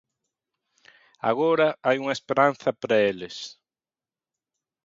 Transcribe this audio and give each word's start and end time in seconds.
Agora 1.31 1.67
hai 1.85 1.97
unha 2.03 2.15
esperanza 2.19 2.69
para 2.81 3.01
eles. 3.09 3.37